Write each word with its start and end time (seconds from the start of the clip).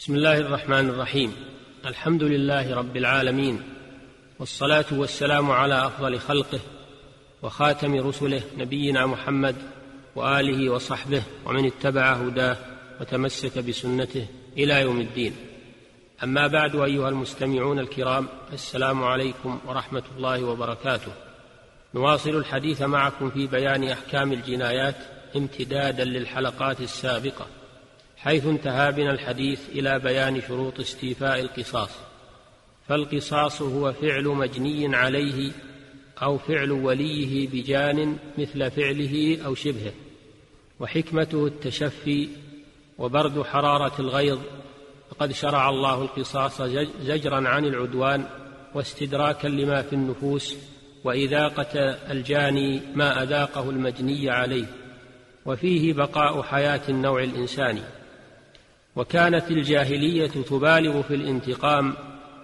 بسم 0.00 0.14
الله 0.14 0.38
الرحمن 0.38 0.88
الرحيم. 0.88 1.32
الحمد 1.86 2.22
لله 2.22 2.74
رب 2.74 2.96
العالمين 2.96 3.62
والصلاة 4.38 4.84
والسلام 4.92 5.50
على 5.50 5.86
أفضل 5.86 6.18
خلقه 6.18 6.60
وخاتم 7.42 7.94
رسله 7.94 8.42
نبينا 8.58 9.06
محمد 9.06 9.56
وآله 10.16 10.70
وصحبه 10.70 11.22
ومن 11.46 11.66
اتبع 11.66 12.12
هداه 12.12 12.56
وتمسك 13.00 13.58
بسنته 13.58 14.26
إلى 14.56 14.80
يوم 14.80 15.00
الدين. 15.00 15.36
أما 16.24 16.46
بعد 16.46 16.76
أيها 16.76 17.08
المستمعون 17.08 17.78
الكرام 17.78 18.28
السلام 18.52 19.04
عليكم 19.04 19.60
ورحمة 19.66 20.02
الله 20.16 20.44
وبركاته. 20.44 21.12
نواصل 21.94 22.30
الحديث 22.36 22.82
معكم 22.82 23.30
في 23.30 23.46
بيان 23.46 23.84
أحكام 23.84 24.32
الجنايات 24.32 24.96
امتدادا 25.36 26.04
للحلقات 26.04 26.80
السابقة. 26.80 27.46
حيث 28.22 28.46
انتهى 28.46 28.92
بنا 28.92 29.10
الحديث 29.10 29.60
إلى 29.68 29.98
بيان 29.98 30.42
شروط 30.48 30.80
استيفاء 30.80 31.40
القصاص. 31.40 31.90
فالقصاص 32.88 33.62
هو 33.62 33.92
فعل 33.92 34.24
مجني 34.24 34.96
عليه 34.96 35.52
أو 36.22 36.38
فعل 36.38 36.70
وليه 36.70 37.48
بجان 37.48 38.16
مثل 38.38 38.70
فعله 38.70 39.38
أو 39.46 39.54
شبهه. 39.54 39.92
وحكمته 40.80 41.46
التشفي 41.46 42.28
وبرد 42.98 43.42
حرارة 43.42 44.00
الغيظ 44.00 44.38
فقد 45.10 45.32
شرع 45.32 45.70
الله 45.70 46.02
القصاص 46.02 46.62
زجرا 47.02 47.48
عن 47.48 47.64
العدوان 47.64 48.24
واستدراكا 48.74 49.48
لما 49.48 49.82
في 49.82 49.92
النفوس 49.92 50.56
وإذاقة 51.04 51.78
الجاني 52.10 52.80
ما 52.94 53.22
أذاقه 53.22 53.70
المجني 53.70 54.30
عليه. 54.30 54.66
وفيه 55.46 55.92
بقاء 55.92 56.42
حياة 56.42 56.80
النوع 56.88 57.22
الإنساني. 57.22 57.82
وكانت 58.96 59.50
الجاهلية 59.50 60.26
تبالغ 60.26 61.02
في 61.02 61.14
الانتقام 61.14 61.94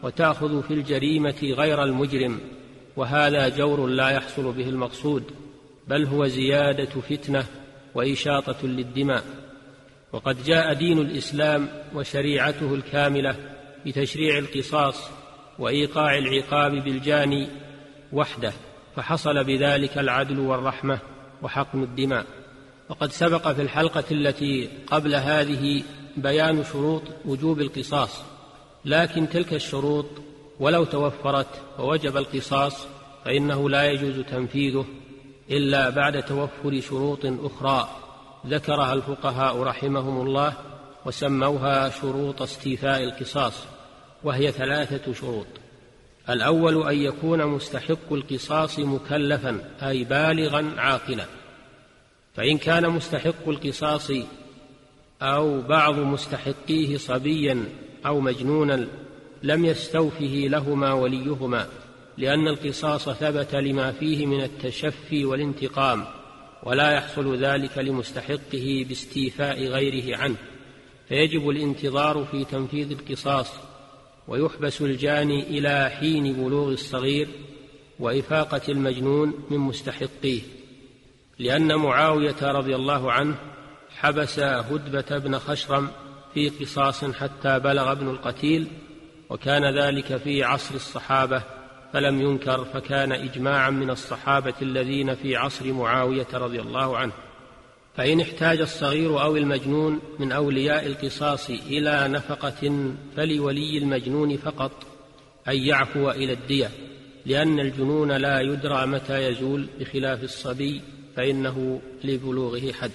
وتأخذ 0.03 0.63
في 0.63 0.75
الجريمة 0.75 1.41
غير 1.43 1.83
المجرم 1.83 2.41
وهذا 2.97 3.49
جور 3.49 3.87
لا 3.87 4.09
يحصل 4.09 4.53
به 4.53 4.69
المقصود 4.69 5.25
بل 5.89 6.07
هو 6.07 6.27
زيادة 6.27 7.01
فتنة 7.01 7.45
وإشاطة 7.95 8.67
للدماء. 8.67 9.25
وقد 10.13 10.45
جاء 10.45 10.73
دين 10.75 10.99
الإسلام 10.99 11.69
وشريعته 11.95 12.75
الكاملة 12.75 13.37
بتشريع 13.87 14.39
القصاص 14.39 15.11
وإيقاع 15.59 16.19
العقاب 16.19 16.73
بالجاني 16.73 17.49
وحده 18.13 18.53
فحصل 18.97 19.45
بذلك 19.45 19.99
العدل 19.99 20.39
والرحمة 20.39 20.99
وحقن 21.43 21.83
الدماء. 21.83 22.27
وقد 22.89 23.11
سبق 23.11 23.53
في 23.53 23.63
الحلقة 23.63 24.05
التي 24.11 24.69
قبل 24.87 25.15
هذه 25.15 25.83
بيان 26.17 26.65
شروط 26.65 27.03
وجوب 27.25 27.61
القصاص 27.61 28.23
لكن 28.85 29.29
تلك 29.29 29.55
الشروط 29.55 30.07
ولو 30.61 30.85
توفرت 30.85 31.47
ووجب 31.79 32.17
القصاص 32.17 32.87
فإنه 33.25 33.71
لا 33.71 33.91
يجوز 33.91 34.25
تنفيذه 34.25 34.85
إلا 35.51 35.91
بعد 35.91 36.23
توفر 36.23 36.81
شروط 36.81 37.21
أخرى 37.25 37.89
ذكرها 38.47 38.93
الفقهاء 38.93 39.63
رحمهم 39.63 40.27
الله 40.27 40.53
وسموها 41.07 41.91
شروط 41.91 42.43
استيفاء 42.43 43.05
القصاص 43.05 43.55
وهي 44.25 44.53
ثلاثة 44.53 45.13
شروط. 45.13 45.47
الأول 46.31 46.89
أن 46.89 46.99
يكون 46.99 47.47
مستحق 47.47 48.13
القصاص 48.13 48.79
مكلفا 48.79 49.61
أي 49.83 50.05
بالغا 50.05 50.75
عاقلا. 50.79 51.25
فإن 52.35 52.59
كان 52.59 52.91
مستحق 52.91 53.49
القصاص 53.49 54.13
أو 55.23 55.61
بعض 55.61 55.99
مستحقيه 55.99 56.97
صبيا 56.97 57.65
أو 58.07 58.21
مجنونا 58.21 58.87
لم 59.43 59.65
يستوفه 59.65 60.47
لهما 60.51 60.93
وليهما 60.93 61.67
لأن 62.19 62.49
القصاص 62.49 63.09
ثبت 63.09 63.55
لما 63.55 63.93
فيه 63.93 64.27
من 64.27 64.43
التشفي 64.43 65.25
والانتقام 65.25 66.05
ولا 66.63 66.91
يحصل 66.91 67.37
ذلك 67.37 67.79
لمستحقه 67.79 68.85
باستيفاء 68.89 69.65
غيره 69.65 70.17
عنه. 70.17 70.37
فيجب 71.09 71.49
الانتظار 71.49 72.25
في 72.31 72.45
تنفيذ 72.45 72.91
القصاص 72.91 73.53
ويحبس 74.29 74.81
الجاني 74.81 75.43
إلى 75.43 75.91
حين 75.91 76.33
بلوغ 76.33 76.69
الصغير 76.69 77.29
وإفاقة 77.99 78.61
المجنون 78.69 79.35
من 79.51 79.59
مستحقيه 79.59 80.41
لأن 81.39 81.75
معاوية 81.75 82.43
رضي 82.43 82.75
الله 82.75 83.13
عنه 83.13 83.37
حبس 83.97 84.39
هدبة 84.39 85.19
بن 85.19 85.39
خشرم 85.39 85.89
في 86.35 86.49
قصاص 86.49 87.05
حتى 87.05 87.59
بلغ 87.59 87.93
ابن 87.93 88.09
القتيل 88.09 88.67
وكان 89.31 89.79
ذلك 89.79 90.17
في 90.17 90.45
عصر 90.45 90.75
الصحابة 90.75 91.43
فلم 91.93 92.21
ينكر 92.21 92.65
فكان 92.65 93.13
إجماعا 93.13 93.71
من 93.71 93.91
الصحابة 93.91 94.55
الذين 94.63 95.15
في 95.15 95.37
عصر 95.37 95.73
معاوية 95.73 96.27
رضي 96.35 96.61
الله 96.61 96.97
عنه. 96.97 97.13
فإن 97.97 98.21
احتاج 98.21 98.61
الصغير 98.61 99.23
أو 99.23 99.37
المجنون 99.37 100.01
من 100.19 100.33
أولياء 100.33 100.87
القصاص 100.87 101.51
إلى 101.51 102.09
نفقة 102.09 102.93
فلولي 103.17 103.79
المجنون 103.79 104.37
فقط 104.37 104.73
أن 105.49 105.57
يعفو 105.57 106.11
إلى 106.11 106.33
الدية 106.33 106.71
لأن 107.27 107.61
الجنون 107.61 108.13
لا 108.13 108.41
يدرى 108.41 108.87
متى 108.87 109.29
يزول 109.29 109.67
بخلاف 109.81 110.23
الصبي 110.23 110.81
فإنه 111.17 111.81
لبلوغه 112.05 112.73
حد. 112.73 112.91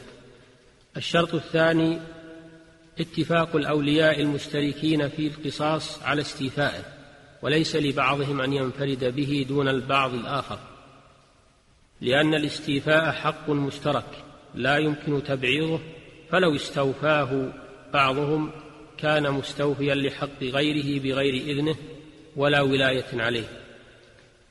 الشرط 0.98 1.34
الثاني 1.34 2.00
اتفاق 3.00 3.56
الأولياء 3.56 4.22
المشتركين 4.22 5.10
في 5.10 5.28
القصاص 5.28 6.04
على 6.04 6.22
استيفائه 6.22 6.84
وليس 7.42 7.76
لبعضهم 7.76 8.42
أن 8.42 8.54
ينفرد 8.54 9.16
به 9.16 9.46
دون 9.50 9.68
البعض 9.68 10.14
الآخر. 10.14 10.60
لأن 12.02 12.34
الاستيفاء 12.34 13.12
حق 13.12 13.50
مشترك 13.50 14.24
لا 14.56 14.78
يمكن 14.78 15.24
تبعيضه 15.24 15.80
فلو 16.30 16.56
استوفاه 16.56 17.54
بعضهم 17.94 18.52
كان 18.98 19.32
مستوفيا 19.32 19.96
لحق 19.96 20.44
غيره 20.44 21.02
بغير 21.02 21.34
إذنه 21.34 21.76
ولا 22.36 22.62
ولاية 22.62 23.06
عليه. 23.14 23.61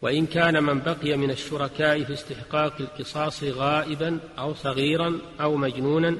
وإن 0.02 0.26
كان 0.26 0.62
من 0.62 0.80
بقي 0.80 1.16
من 1.16 1.30
الشركاء 1.30 2.04
في 2.04 2.12
استحقاق 2.12 2.74
القصاص 2.80 3.44
غائبا 3.44 4.18
أو 4.38 4.54
صغيرا 4.54 5.18
أو 5.40 5.56
مجنونا 5.56 6.16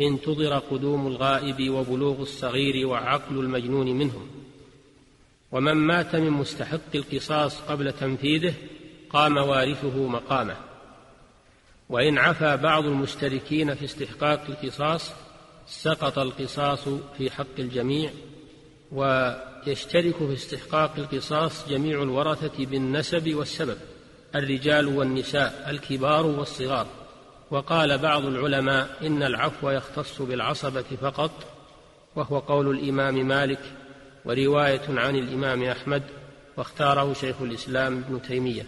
انتظر 0.00 0.58
قدوم 0.58 1.06
الغائب 1.06 1.70
وبلوغ 1.70 2.22
الصغير 2.22 2.86
وعقل 2.86 3.38
المجنون 3.38 3.86
منهم. 3.86 4.28
ومن 5.52 5.74
مات 5.74 6.16
من 6.16 6.30
مستحق 6.30 6.94
القصاص 6.94 7.60
قبل 7.60 7.92
تنفيذه 7.92 8.54
قام 9.10 9.36
وارثه 9.36 10.06
مقامه. 10.06 10.56
وإن 11.88 12.18
عفا 12.18 12.56
بعض 12.56 12.84
المشتركين 12.84 13.74
في 13.74 13.84
استحقاق 13.84 14.44
القصاص 14.48 15.12
سقط 15.66 16.18
القصاص 16.18 16.88
في 17.18 17.30
حق 17.30 17.58
الجميع 17.58 18.10
ويشترك 18.92 20.16
في 20.16 20.32
استحقاق 20.32 20.92
القصاص 20.98 21.68
جميع 21.68 22.02
الورثة 22.02 22.66
بالنسب 22.66 23.34
والسبب 23.34 23.76
الرجال 24.34 24.86
والنساء 24.86 25.66
الكبار 25.70 26.26
والصغار. 26.26 26.86
وقال 27.50 27.98
بعض 27.98 28.24
العلماء 28.24 28.88
إن 29.02 29.22
العفو 29.22 29.70
يختص 29.70 30.22
بالعصبة 30.22 30.84
فقط 31.00 31.30
وهو 32.16 32.38
قول 32.38 32.70
الإمام 32.70 33.28
مالك 33.28 33.60
ورواية 34.24 34.82
عن 34.88 35.16
الإمام 35.16 35.62
أحمد 35.62 36.02
واختاره 36.56 37.12
شيخ 37.12 37.42
الإسلام 37.42 37.98
ابن 37.98 38.22
تيمية. 38.22 38.66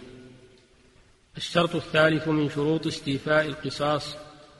الشرط 1.37 1.75
الثالث 1.75 2.27
من 2.27 2.49
شروط 2.49 2.87
استيفاء 2.87 3.45
القصاص 3.45 4.15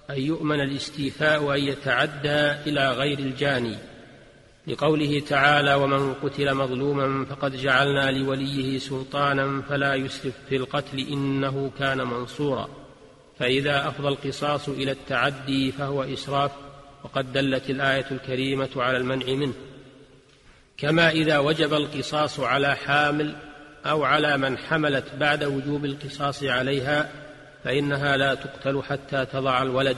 أن 0.09 0.22
يؤمن 0.22 0.59
الاستيفاء 0.62 1.44
وأن 1.44 1.63
يتعدى 1.63 2.51
إلى 2.69 2.91
غير 2.91 3.19
الجاني. 3.19 3.78
لقوله 4.68 5.19
تعالى 5.19 5.74
ومن 5.74 6.13
قتل 6.13 6.54
مظلوما 6.54 7.25
فقد 7.25 7.56
جعلنا 7.56 8.12
لوليه 8.12 8.80
سلطانا 8.80 9.62
فلا 9.62 9.95
يسرف 9.95 10.33
في 10.50 10.56
القتل 10.56 11.00
إنه 11.00 11.71
كان 11.80 11.98
منصورا. 11.98 12.69
فإذا 13.39 13.88
أفضى 13.88 14.07
القصاص 14.07 14.69
إلى 14.69 14.92
التعدي 14.92 15.71
فهو 15.71 16.04
إسراف 16.04 16.51
وقد 17.04 17.33
دلت 17.33 17.69
الآية 17.69 18.06
الكريمة 18.12 18.69
على 18.75 18.98
المنع 18.98 19.25
منه. 19.25 19.54
كما 20.77 21.09
إذا 21.09 21.38
وجب 21.38 21.74
القصاص 21.74 22.39
على 22.39 22.75
حامل 22.75 23.36
أو 23.86 24.04
على 24.04 24.38
من 24.38 24.57
حملت 24.57 25.06
بعد 25.19 25.44
وجوب 25.44 25.86
القصاص 25.86 26.44
عليها 26.44 27.12
فإنها 27.63 28.18
لا 28.18 28.36
تقتل 28.36 28.83
حتى 28.83 29.25
تضع 29.25 29.62
الولد 29.62 29.98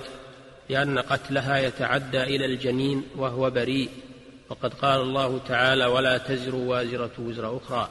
لأن 0.69 0.99
قتلها 0.99 1.57
يتعدى 1.57 2.23
إلى 2.23 2.45
الجنين 2.45 3.03
وهو 3.15 3.49
بريء. 3.49 3.89
وقد 4.49 4.73
قال 4.73 5.01
الله 5.01 5.37
تعالى 5.47 5.85
ولا 5.85 6.17
تزر 6.17 6.55
وازرة 6.55 7.11
وزر 7.19 7.57
أخرى. 7.57 7.89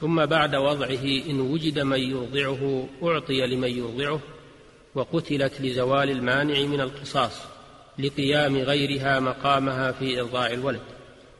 ثم 0.00 0.26
بعد 0.26 0.54
وضعه 0.54 1.04
إن 1.30 1.40
وجد 1.40 1.78
من 1.78 2.00
يرضعه 2.00 2.88
أعطي 3.02 3.46
لمن 3.46 3.68
يرضعه 3.68 4.20
وقتلت 4.94 5.60
لزوال 5.60 6.10
المانع 6.10 6.60
من 6.60 6.80
القصاص 6.80 7.40
لقيام 7.98 8.56
غيرها 8.56 9.20
مقامها 9.20 9.92
في 9.92 10.20
إرضاع 10.20 10.46
الولد. 10.46 10.80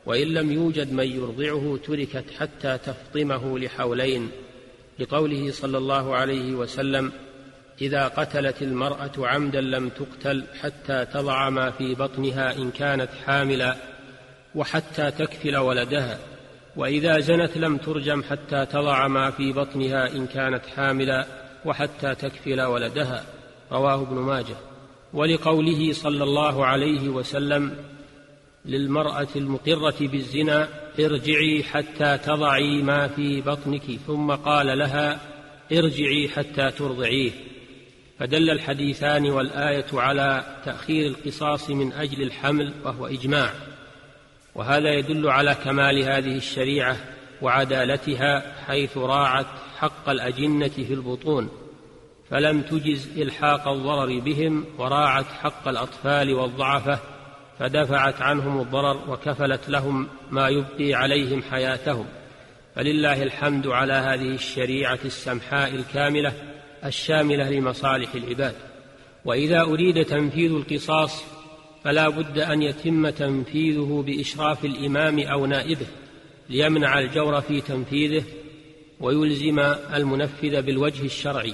وإن 0.05 0.27
لم 0.27 0.51
يوجد 0.51 0.93
من 0.93 1.07
يرضعه 1.07 1.79
تركت 1.85 2.25
حتى 2.39 2.77
تفطمه 2.77 3.59
لحولين. 3.59 4.31
لقوله 4.99 5.51
صلى 5.51 5.77
الله 5.77 6.15
عليه 6.15 6.53
وسلم 6.53 7.11
إذا 7.81 8.07
قتلت 8.07 8.61
المرأة 8.61 9.11
عمدا 9.17 9.61
لم 9.61 9.89
تقتل 9.89 10.43
حتى 10.61 11.05
تضع 11.05 11.49
ما 11.49 11.71
في 11.71 11.95
بطنها 11.95 12.55
إن 12.55 12.71
كانت 12.71 13.09
حاملا. 13.25 13.92
وحتى 14.55 15.11
تكفل 15.11 15.57
ولدها 15.57 16.19
وإذا 16.75 17.19
زنت 17.19 17.57
لم 17.57 17.77
ترجم 17.77 18.23
حتى 18.23 18.65
تضع 18.65 19.07
ما 19.07 19.31
في 19.31 19.53
بطنها 19.53 20.15
إن 20.15 20.27
كانت 20.27 20.65
حاملا 20.65 21.25
وحتى 21.65 22.15
تكفل 22.15 22.61
ولدها. 22.61 23.23
رواه 23.71 24.01
ابن 24.01 24.15
ماجه. 24.15 24.55
ولقوله 25.13 25.93
صلى 25.93 26.23
الله 26.23 26.65
عليه 26.65 27.09
وسلم 27.09 27.75
للمرأة 28.65 29.27
المقرة 29.35 29.95
بالزنا 29.99 30.69
ارجعي 30.99 31.63
حتى 31.63 32.17
تضعي 32.17 32.81
ما 32.81 33.07
في 33.07 33.41
بطنك. 33.41 33.99
ثم 34.07 34.31
قال 34.31 34.77
لها 34.77 35.19
ارجعي 35.71 36.29
حتى 36.29 36.71
ترضعيه. 36.71 37.31
فدل 38.19 38.49
الحديثان 38.49 39.29
والآية 39.29 39.85
على 39.93 40.43
تأخير 40.65 41.07
القصاص 41.07 41.69
من 41.69 41.93
أجل 41.93 42.21
الحمل 42.21 42.73
وهو 42.83 43.07
إجماع. 43.07 43.53
وهذا 44.55 44.89
يدل 44.89 45.29
على 45.29 45.55
كمال 45.55 46.03
هذه 46.03 46.37
الشريعة 46.37 46.97
وعدالتها 47.41 48.43
حيث 48.67 48.97
راعت 48.97 49.45
حق 49.77 50.09
الأجنة 50.09 50.67
في 50.67 50.93
البطون 50.93 51.49
فلم 52.29 52.61
تجز 52.61 53.17
إلحاق 53.17 53.67
الضرر 53.67 54.19
بهم 54.19 54.65
وراعت 54.77 55.25
حق 55.25 55.67
الأطفال 55.67 56.33
والضعفة 56.33 56.99
فدفعت 57.59 58.21
عنهم 58.21 58.61
الضرر 58.61 59.11
وكفلت 59.11 59.69
لهم 59.69 60.07
ما 60.31 60.49
يبقي 60.49 60.93
عليهم 60.93 61.43
حياتهم. 61.51 62.05
فلله 62.75 63.23
الحمد 63.23 63.67
على 63.67 63.93
هذه 63.93 64.35
الشريعة 64.35 64.99
السمحاء 65.05 65.75
الكاملة 65.75 66.33
الشاملة 66.85 67.49
لمصالح 67.49 68.15
العباد. 68.15 68.55
وإذا 69.25 69.61
أريد 69.61 70.05
تنفيذ 70.05 70.51
القصاص 70.51 71.23
فلا 71.83 72.09
بد 72.09 72.39
أن 72.39 72.61
يتم 72.61 73.09
تنفيذه 73.09 74.03
بإشراف 74.07 74.65
الإمام 74.65 75.19
أو 75.19 75.45
نائبه 75.45 75.87
ليمنع 76.49 76.99
الجور 76.99 77.41
في 77.41 77.61
تنفيذه 77.61 78.23
ويلزم 78.99 79.59
المنفذ 79.93 80.61
بالوجه 80.61 81.05
الشرعي. 81.05 81.53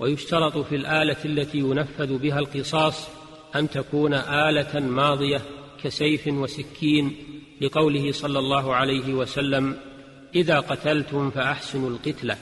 ويشترط 0.00 0.58
في 0.58 0.76
الآلة 0.76 1.16
التي 1.24 1.58
ينفذ 1.58 2.18
بها 2.18 2.38
القصاص 2.38 3.08
أن 3.56 3.70
تكون 3.70 4.14
آلة 4.14 4.80
ماضية 4.80 5.40
كسيف 5.82 6.26
وسكين 6.26 7.16
لقوله 7.60 8.12
صلى 8.12 8.38
الله 8.38 8.74
عليه 8.74 9.14
وسلم 9.14 9.76
إذا 10.34 10.60
قتلتم 10.60 11.30
فأحسنوا 11.30 11.90
القتلة 11.90 12.36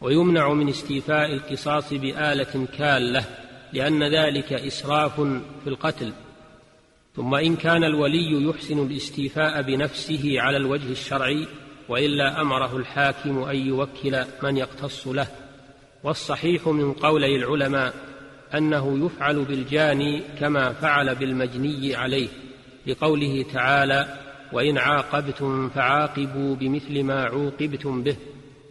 ويمنع 0.00 0.52
من 0.52 0.68
استيفاء 0.68 1.32
القصاص 1.32 1.94
بآلة 1.94 2.66
كالة 2.78 3.24
لأن 3.72 4.02
ذلك 4.02 4.52
إسراف 4.52 5.20
في 5.64 5.66
القتل. 5.66 6.12
ثم 7.16 7.34
إن 7.34 7.56
كان 7.56 7.84
الولي 7.84 8.48
يحسن 8.48 8.86
الاستيفاء 8.86 9.62
بنفسه 9.62 10.34
على 10.40 10.56
الوجه 10.56 10.90
الشرعي 10.90 11.46
وإلا 11.88 12.40
أمره 12.40 12.76
الحاكم 12.76 13.38
أن 13.38 13.56
يوكل 13.56 14.24
من 14.42 14.56
يقتص 14.56 15.06
له. 15.06 15.26
والصحيح 16.04 16.68
من 16.68 16.92
قولي 16.92 17.36
العلماء 17.36 17.94
أنه 18.54 19.06
يفعل 19.06 19.44
بالجاني 19.44 20.22
كما 20.40 20.72
فعل 20.72 21.14
بالمجني 21.14 21.94
عليه 21.94 22.28
لقوله 22.86 23.44
تعالى 23.52 24.18
وإن 24.52 24.78
عاقبتم 24.78 25.68
فعاقبوا 25.68 26.56
بمثل 26.56 27.02
ما 27.02 27.24
عوقبتم 27.24 28.02
به 28.02 28.16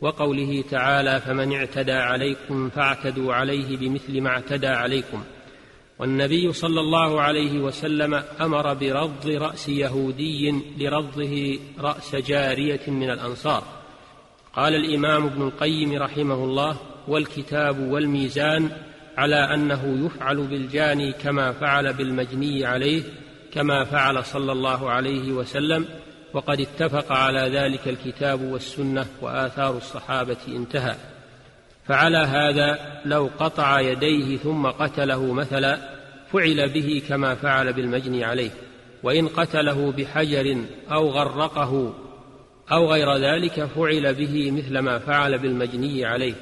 وقوله 0.02 0.64
تعالى 0.72 1.22
فمن 1.22 1.54
اعتدى 1.54 1.92
عليكم 1.92 2.70
فاعتدوا 2.70 3.34
عليه 3.34 3.78
بمثل 3.78 4.22
ما 4.22 4.30
اعتدى 4.30 4.68
عليكم 4.68 5.24
والنبي 6.00 6.54
صلى 6.54 6.80
الله 6.80 7.22
عليه 7.22 7.60
وسلم 7.60 8.24
أمر 8.42 8.74
برض 8.74 9.28
رأس 9.28 9.70
يهودي 9.70 10.52
لرضه 10.78 11.60
رأس 11.80 12.16
جارية 12.16 12.82
من 12.88 13.10
الأنصار. 13.10 13.64
قال 14.56 14.76
الإمام 14.76 15.26
ابن 15.26 15.42
القيم 15.42 15.94
رحمه 15.94 16.44
الله 16.44 16.78
والكتاب 17.08 17.80
والميزان 17.80 18.70
على 19.18 19.36
أنه 19.36 20.06
يفعل 20.06 20.48
بالجاني 20.48 21.12
كما 21.12 21.52
فعل 21.52 21.94
بالمجني 21.94 22.66
عليه 22.66 23.04
كما 23.54 23.84
فعل 23.84 24.26
صلى 24.26 24.52
الله 24.52 24.90
عليه 24.90 25.32
وسلم 25.32 25.86
وقد 26.34 26.62
اتفق 26.62 27.12
على 27.12 27.60
ذلك 27.60 27.88
الكتاب 27.88 28.42
والسنة 28.42 29.06
وآثار 29.22 29.78
الصحابة 29.78 30.38
انتهى. 30.48 30.96
فعلى 31.86 32.18
هذا 32.18 33.02
لو 33.06 33.30
قطع 33.40 33.80
يديه 33.80 34.38
ثم 34.38 34.68
قتله 34.68 35.34
مثلا 35.34 35.78
فعل 36.32 36.70
به 36.70 37.02
كما 37.10 37.36
فعل 37.36 37.74
بالمجني 37.74 38.24
عليه 38.24 38.52
وإن 39.04 39.28
قتله 39.28 39.92
بحجر 39.92 40.58
أو 40.92 41.10
غرقه 41.10 41.94
أو 42.72 42.92
غير 42.92 43.16
ذلك 43.16 43.66
فعل 43.66 44.14
به 44.14 44.52
مثل 44.52 44.80
ما 44.80 45.00
فعل 45.00 45.38
بالمجني 45.40 46.06
عليه 46.06 46.34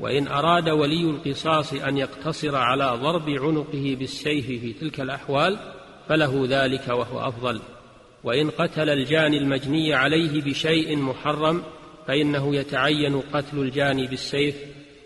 وإن 0.00 0.28
أراد 0.28 0.68
ولي 0.68 1.02
القصاص 1.02 1.72
أن 1.72 1.98
يقتصر 1.98 2.56
على 2.56 2.98
ضرب 3.02 3.28
عنقه 3.28 3.96
بالسيف 3.98 4.46
في 4.46 4.72
تلك 4.72 5.00
الأحوال 5.00 5.58
فله 6.08 6.46
ذلك 6.48 6.88
وهو 6.88 7.28
أفضل 7.28 7.60
وإن 8.24 8.50
قتل 8.50 8.88
الجاني 8.88 9.38
المجني 9.38 9.94
عليه 9.94 10.42
بشيء 10.42 10.96
محرم 10.96 11.62
فإنه 12.06 12.56
يتعين 12.56 13.20
قتل 13.20 13.58
الجاني 13.58 14.06
بالسيف 14.06 14.56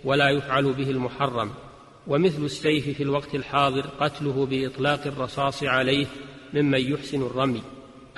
ولا 0.04 0.30
يفعل 0.30 0.72
به 0.72 0.90
المحرم 0.90 1.50
ومثل 2.06 2.44
السيف 2.44 2.96
في 2.96 3.02
الوقت 3.02 3.34
الحاضر 3.34 3.86
قتله 4.00 4.46
بإطلاق 4.46 5.06
الرصاص 5.06 5.62
عليه 5.62 6.06
ممن 6.54 6.80
يحسن 6.80 7.22
الرمي. 7.22 7.62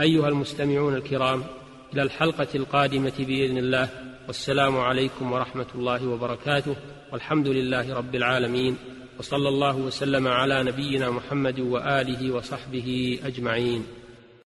أيها 0.00 0.28
المستمعون 0.28 0.94
الكرام 0.94 1.44
إلى 1.92 2.02
الحلقة 2.02 2.48
القادمة 2.54 3.12
بإذن 3.19 3.58
الله. 3.58 3.88
والسلام 4.26 4.78
عليكم 4.78 5.32
ورحمة 5.32 5.66
الله 5.75 6.08
وبركاته. 6.08 6.76
والحمد 7.12 7.48
لله 7.48 7.94
رب 7.94 8.14
العالمين. 8.14 8.76
وصلى 9.19 9.48
الله 9.48 9.76
وسلم 9.76 10.28
على 10.28 10.62
نبينا 10.62 11.10
محمد 11.10 11.60
وآله 11.60 12.34
وصحبه 12.34 13.19
أجمعين. 13.24 13.86